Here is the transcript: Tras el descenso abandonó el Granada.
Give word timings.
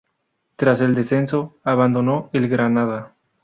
Tras 0.55 0.81
el 0.81 0.95
descenso 0.95 1.59
abandonó 1.63 2.31
el 2.33 2.47
Granada. 2.49 3.13